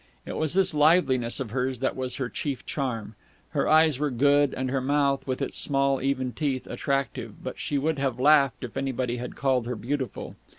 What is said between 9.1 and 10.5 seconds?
had called her beautiful.